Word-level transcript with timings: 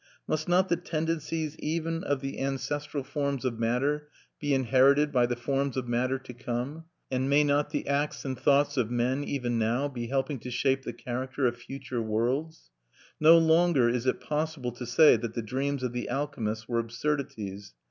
Must 0.27 0.49
not 0.49 0.67
the 0.67 0.77
tendencies 0.77 1.55
even 1.59 2.03
of 2.03 2.21
the 2.21 2.39
ancestral 2.39 3.03
forms 3.03 3.45
of 3.45 3.59
matter 3.59 4.09
be 4.39 4.51
inherited 4.51 5.11
by 5.11 5.27
the 5.27 5.35
forms 5.35 5.77
of 5.77 5.87
matter 5.87 6.17
to 6.17 6.33
come; 6.33 6.85
and 7.11 7.29
may 7.29 7.43
not 7.43 7.69
the 7.69 7.87
acts 7.87 8.25
and 8.25 8.35
thoughts 8.35 8.77
of 8.77 8.89
men 8.89 9.23
even 9.23 9.59
now 9.59 9.87
be 9.87 10.07
helping 10.07 10.39
to 10.39 10.49
shape 10.49 10.85
the 10.85 10.91
character 10.93 11.45
of 11.45 11.55
future 11.57 12.01
worlds? 12.01 12.71
No 13.19 13.37
longer 13.37 13.89
is 13.89 14.07
it 14.07 14.19
possible 14.21 14.71
to 14.71 14.87
say 14.87 15.17
that 15.17 15.35
the 15.35 15.43
dreams 15.43 15.83
of 15.83 15.93
the 15.93 16.09
Alchemists 16.09 16.67
were 16.67 16.79
absurdities. 16.79 17.75